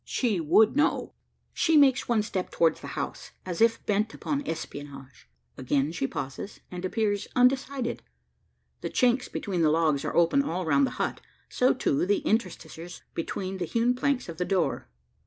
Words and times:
She 0.03 0.39
would 0.39 0.75
know. 0.75 1.13
She 1.53 1.77
makes 1.77 2.07
one 2.09 2.23
step 2.23 2.49
towards 2.49 2.81
the 2.81 2.87
house, 2.97 3.33
as 3.45 3.61
if 3.61 3.85
bent 3.85 4.15
upon 4.15 4.41
espionage. 4.47 5.29
Again 5.59 5.91
she 5.91 6.07
pauses, 6.07 6.59
and 6.71 6.83
appears 6.83 7.27
undecided. 7.35 8.01
The 8.81 8.89
chinks 8.89 9.31
between 9.31 9.61
the 9.61 9.69
logs 9.69 10.03
are 10.03 10.15
open 10.15 10.41
all 10.41 10.65
round 10.65 10.87
the 10.87 10.97
hut 10.97 11.21
so, 11.49 11.75
too, 11.75 12.07
the 12.07 12.25
interstices 12.25 13.03
between 13.13 13.59
the 13.59 13.65
hewn 13.65 13.93
planks 13.93 14.27
of 14.27 14.37
the 14.39 14.43
door. 14.43 14.89